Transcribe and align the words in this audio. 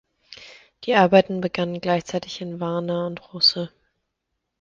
Die 0.85 0.95
Arbeiten 0.95 1.41
begannen 1.41 1.79
gleichzeitig 1.79 2.41
in 2.41 2.59
Warna 2.59 3.05
und 3.05 3.33
Russe. 3.35 3.71